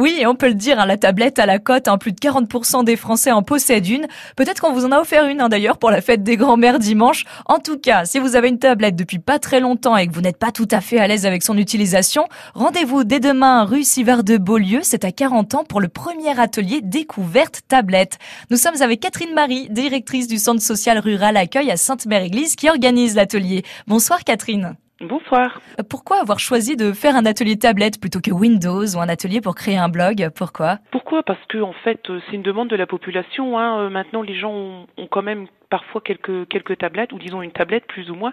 Oui, 0.00 0.24
on 0.26 0.34
peut 0.34 0.48
le 0.48 0.54
dire, 0.54 0.80
hein, 0.80 0.86
la 0.86 0.96
tablette 0.96 1.38
à 1.38 1.44
la 1.44 1.58
cote, 1.58 1.86
hein, 1.86 1.98
plus 1.98 2.12
de 2.12 2.18
40% 2.18 2.84
des 2.84 2.96
Français 2.96 3.32
en 3.32 3.42
possèdent 3.42 3.86
une. 3.86 4.06
Peut-être 4.34 4.62
qu'on 4.62 4.72
vous 4.72 4.86
en 4.86 4.92
a 4.92 4.98
offert 4.98 5.26
une 5.26 5.42
hein, 5.42 5.50
d'ailleurs 5.50 5.76
pour 5.76 5.90
la 5.90 6.00
fête 6.00 6.22
des 6.22 6.38
grands-mères 6.38 6.78
dimanche. 6.78 7.26
En 7.44 7.58
tout 7.58 7.76
cas, 7.76 8.06
si 8.06 8.18
vous 8.18 8.34
avez 8.34 8.48
une 8.48 8.58
tablette 8.58 8.96
depuis 8.96 9.18
pas 9.18 9.38
très 9.38 9.60
longtemps 9.60 9.98
et 9.98 10.06
que 10.06 10.14
vous 10.14 10.22
n'êtes 10.22 10.38
pas 10.38 10.52
tout 10.52 10.68
à 10.70 10.80
fait 10.80 10.98
à 10.98 11.06
l'aise 11.06 11.26
avec 11.26 11.42
son 11.42 11.58
utilisation, 11.58 12.28
rendez-vous 12.54 13.04
dès 13.04 13.20
demain 13.20 13.64
rue 13.64 13.84
Sivard 13.84 14.24
de 14.24 14.38
Beaulieu, 14.38 14.80
c'est 14.82 15.04
à 15.04 15.12
40 15.12 15.54
ans 15.54 15.64
pour 15.64 15.82
le 15.82 15.88
premier 15.88 16.40
atelier 16.40 16.80
découverte 16.82 17.60
tablette. 17.68 18.16
Nous 18.48 18.56
sommes 18.56 18.80
avec 18.80 19.00
Catherine 19.00 19.34
Marie, 19.34 19.68
directrice 19.68 20.28
du 20.28 20.38
centre 20.38 20.62
social 20.62 20.98
rural 20.98 21.36
Accueil 21.36 21.70
à 21.70 21.76
Sainte-Mère-Église 21.76 22.56
qui 22.56 22.70
organise 22.70 23.16
l'atelier. 23.16 23.64
Bonsoir 23.86 24.24
Catherine. 24.24 24.76
Bonsoir. 25.00 25.62
Pourquoi 25.88 26.20
avoir 26.20 26.38
choisi 26.38 26.76
de 26.76 26.92
faire 26.92 27.16
un 27.16 27.24
atelier 27.24 27.56
tablette 27.56 27.98
plutôt 27.98 28.20
que 28.20 28.30
Windows 28.30 28.84
ou 28.94 29.00
un 29.00 29.08
atelier 29.08 29.40
pour 29.40 29.54
créer 29.54 29.78
un 29.78 29.88
blog? 29.88 30.28
Pourquoi? 30.34 30.78
Pourquoi? 30.90 31.22
Parce 31.22 31.40
que 31.48 31.58
en 31.58 31.72
fait, 31.84 32.00
euh, 32.10 32.20
c'est 32.26 32.36
une 32.36 32.42
demande 32.42 32.68
de 32.68 32.76
la 32.76 32.86
population. 32.86 33.58
Hein. 33.58 33.80
Euh, 33.80 33.90
maintenant, 33.90 34.20
les 34.20 34.38
gens 34.38 34.52
ont, 34.52 34.86
ont 34.98 35.06
quand 35.06 35.22
même 35.22 35.46
parfois 35.70 36.00
quelques 36.00 36.48
quelques 36.48 36.76
tablettes 36.78 37.12
ou 37.12 37.18
disons 37.18 37.42
une 37.42 37.52
tablette 37.52 37.86
plus 37.86 38.10
ou 38.10 38.14
moins 38.14 38.32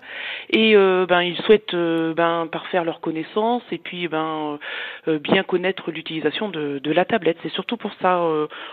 et 0.50 0.76
euh, 0.76 1.06
ben 1.08 1.22
ils 1.22 1.38
souhaitent 1.38 1.74
euh, 1.74 2.14
ben 2.14 2.48
parfaire 2.52 2.84
leurs 2.84 3.00
connaissances 3.00 3.64
et 3.72 3.78
puis 3.78 4.08
ben 4.08 4.60
euh, 5.08 5.20
bien 5.20 5.44
connaître 5.44 5.92
l'utilisation 5.92 6.50
de, 6.50 6.82
la 6.84 7.06
tablette 7.06 7.38
c'est 7.44 7.52
surtout 7.52 7.78
pour 7.78 7.92
ça 8.02 8.20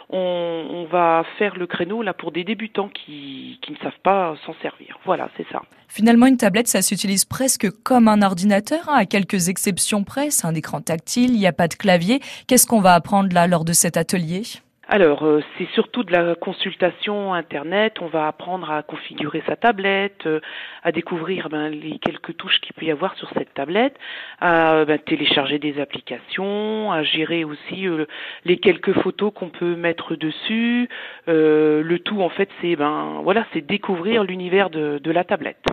on, 0.08 0.66
on 0.70 0.84
va 0.84 1.24
faire 1.38 1.56
le 1.56 1.66
créneau 1.66 2.02
là 2.02 2.14
pour 2.14 2.32
des 2.32 2.44
débutants 2.44 2.88
qui 2.88 3.58
qui 3.60 3.72
ne 3.72 3.76
savent 3.78 4.00
pas 4.02 4.34
s'en 4.46 4.54
servir 4.62 4.98
voilà 5.04 5.28
c'est 5.36 5.46
ça 5.52 5.62
Finalement, 5.86 6.26
une 6.26 6.36
tablette, 6.36 6.66
ça 6.66 6.82
s'utilise 6.82 7.24
presque 7.24 7.70
comme 7.84 8.08
un 8.08 8.22
ordinateur, 8.22 8.88
hein, 8.88 8.96
à 8.96 9.06
quelques 9.06 9.48
exceptions 9.48 10.02
près. 10.02 10.30
C'est 10.30 10.44
un 10.44 10.54
écran 10.54 10.80
tactile, 10.80 11.32
il 11.32 11.38
n'y 11.38 11.46
a 11.46 11.52
pas 11.52 11.68
de 11.68 11.74
clavier. 11.74 12.20
Qu'est-ce 12.48 12.66
qu'on 12.66 12.80
va 12.80 12.94
apprendre 12.94 13.32
là 13.32 13.46
lors 13.46 13.64
de 13.64 13.72
cet 13.72 13.96
atelier? 13.96 14.42
Alors, 14.86 15.24
euh, 15.24 15.42
c'est 15.56 15.68
surtout 15.70 16.02
de 16.02 16.12
la 16.12 16.34
consultation 16.34 17.32
Internet. 17.32 17.96
On 18.00 18.06
va 18.06 18.26
apprendre 18.26 18.70
à 18.70 18.82
configurer 18.82 19.42
sa 19.46 19.56
tablette, 19.56 20.26
euh, 20.26 20.40
à 20.82 20.92
découvrir 20.92 21.48
ben, 21.48 21.68
les 21.70 21.98
quelques 21.98 22.36
touches 22.36 22.60
qu'il 22.60 22.74
peut 22.74 22.84
y 22.84 22.90
avoir 22.90 23.14
sur 23.16 23.30
cette 23.30 23.54
tablette, 23.54 23.96
à 24.40 24.84
ben, 24.84 24.98
télécharger 24.98 25.58
des 25.58 25.80
applications, 25.80 26.92
à 26.92 27.02
gérer 27.02 27.44
aussi 27.44 27.88
euh, 27.88 28.04
les 28.44 28.58
quelques 28.58 28.92
photos 29.00 29.32
qu'on 29.34 29.48
peut 29.48 29.74
mettre 29.74 30.16
dessus. 30.16 30.88
le 31.26 31.98
tout, 31.98 32.20
en 32.20 32.28
fait, 32.28 32.50
c'est 32.60 32.76
ben 32.76 33.20
voilà, 33.22 33.46
c'est 33.52 33.66
découvrir 33.66 34.24
l'univers 34.24 34.68
de, 34.68 34.98
de 34.98 35.10
la 35.10 35.24
tablette. 35.24 35.64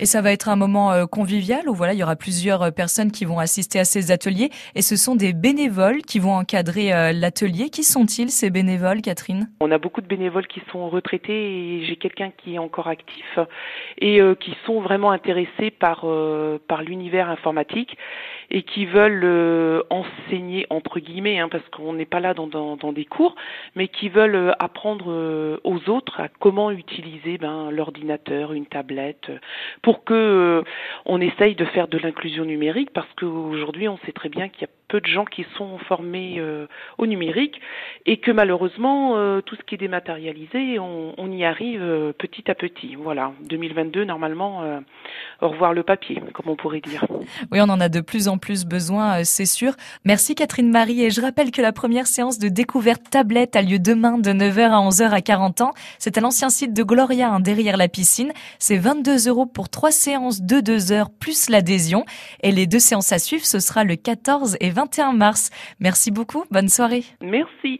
Et 0.00 0.06
ça 0.06 0.22
va 0.22 0.30
être 0.30 0.48
un 0.48 0.54
moment 0.54 0.92
euh, 0.92 1.06
convivial 1.06 1.68
où 1.68 1.74
voilà, 1.74 1.92
il 1.92 1.98
y 1.98 2.04
aura 2.04 2.14
plusieurs 2.14 2.62
euh, 2.62 2.70
personnes 2.70 3.10
qui 3.10 3.24
vont 3.24 3.40
assister 3.40 3.80
à 3.80 3.84
ces 3.84 4.12
ateliers. 4.12 4.50
Et 4.76 4.82
ce 4.82 4.96
sont 4.96 5.16
des 5.16 5.32
bénévoles 5.32 6.02
qui 6.02 6.20
vont 6.20 6.34
encadrer 6.34 6.92
euh, 6.92 7.12
l'atelier. 7.12 7.68
Qui 7.68 7.82
sont-ils 7.82 8.30
ces 8.30 8.50
bénévoles, 8.50 9.02
Catherine? 9.02 9.48
On 9.60 9.72
a 9.72 9.78
beaucoup 9.78 10.00
de 10.00 10.06
bénévoles 10.06 10.46
qui 10.46 10.62
sont 10.70 10.88
retraités 10.88 11.78
et 11.78 11.84
j'ai 11.84 11.96
quelqu'un 11.96 12.30
qui 12.30 12.54
est 12.54 12.58
encore 12.58 12.86
actif 12.86 13.38
et 14.00 14.20
qui 14.40 14.54
sont 14.64 14.80
vraiment 14.80 15.10
intéressés 15.10 15.70
par 15.70 16.06
par 16.68 16.82
l'univers 16.82 17.28
informatique 17.28 17.96
et 18.50 18.62
qui 18.62 18.86
veulent 18.86 19.84
enseigner 19.90 20.66
entre 20.70 21.00
guillemets, 21.00 21.38
hein, 21.38 21.48
parce 21.50 21.64
qu'on 21.68 21.92
n'est 21.92 22.06
pas 22.06 22.20
là 22.20 22.34
dans, 22.34 22.46
dans, 22.46 22.76
dans, 22.76 22.92
des 22.92 23.04
cours, 23.04 23.34
mais 23.74 23.88
qui 23.88 24.08
veulent 24.08 24.54
apprendre 24.58 25.60
aux 25.64 25.90
autres 25.90 26.20
à 26.20 26.28
comment 26.28 26.70
utiliser 26.70 27.38
ben, 27.38 27.70
l'ordinateur, 27.70 28.52
une 28.52 28.66
tablette 28.66 29.30
que 29.94 30.14
euh, 30.14 30.62
on 31.06 31.20
essaye 31.20 31.54
de 31.54 31.64
faire 31.64 31.88
de 31.88 31.98
l'inclusion 31.98 32.44
numérique 32.44 32.90
parce 32.92 33.08
qu'aujourd'hui 33.18 33.88
on 33.88 33.98
sait 33.98 34.12
très 34.12 34.28
bien 34.28 34.48
qu'il 34.48 34.62
y 34.62 34.64
a 34.64 34.68
peu 34.88 35.00
de 35.00 35.06
gens 35.06 35.24
qui 35.24 35.44
sont 35.56 35.78
formés 35.78 36.36
euh, 36.38 36.66
au 36.96 37.06
numérique 37.06 37.60
et 38.06 38.18
que 38.18 38.30
malheureusement 38.30 39.16
euh, 39.16 39.40
tout 39.40 39.56
ce 39.56 39.62
qui 39.62 39.74
est 39.74 39.78
dématérialisé 39.78 40.78
on, 40.78 41.14
on 41.18 41.30
y 41.30 41.44
arrive 41.44 42.14
petit 42.18 42.50
à 42.50 42.54
petit. 42.54 42.96
Voilà. 42.96 43.32
2022 43.48 44.04
normalement 44.04 44.80
revoir 45.40 45.72
le 45.72 45.82
papier 45.82 46.22
comme 46.34 46.48
on 46.48 46.56
pourrait 46.56 46.80
dire 46.80 47.06
oui 47.52 47.60
on 47.60 47.68
en 47.68 47.80
a 47.80 47.88
de 47.88 48.00
plus 48.00 48.28
en 48.28 48.38
plus 48.38 48.64
besoin 48.64 49.24
c'est 49.24 49.46
sûr 49.46 49.74
merci 50.04 50.34
Catherine 50.34 50.70
Marie 50.70 51.04
et 51.04 51.10
je 51.10 51.20
rappelle 51.20 51.50
que 51.50 51.62
la 51.62 51.72
première 51.72 52.06
séance 52.06 52.38
de 52.38 52.48
découverte 52.48 53.02
tablette 53.10 53.56
a 53.56 53.62
lieu 53.62 53.78
demain 53.78 54.18
de 54.18 54.30
9h 54.30 54.70
à 54.70 54.88
11h 54.88 55.10
à 55.10 55.20
40 55.20 55.60
ans 55.60 55.72
c'est 55.98 56.18
à 56.18 56.20
l'ancien 56.20 56.50
site 56.50 56.72
de 56.72 56.82
Gloria 56.82 57.30
hein, 57.30 57.40
derrière 57.40 57.76
la 57.76 57.88
piscine 57.88 58.32
c'est 58.58 58.76
22 58.78 59.28
euros 59.28 59.46
pour 59.46 59.68
trois 59.68 59.90
séances 59.90 60.42
de 60.42 60.60
deux 60.60 60.92
heures 60.92 61.10
plus 61.10 61.48
l'adhésion. 61.48 62.04
Et 62.42 62.52
les 62.52 62.66
deux 62.66 62.78
séances 62.78 63.12
à 63.12 63.18
suivre, 63.18 63.44
ce 63.44 63.60
sera 63.60 63.84
le 63.84 63.96
14 63.96 64.56
et 64.60 64.70
21 64.70 65.12
mars. 65.12 65.50
Merci 65.80 66.10
beaucoup. 66.10 66.44
Bonne 66.50 66.68
soirée. 66.68 67.04
Merci. 67.22 67.76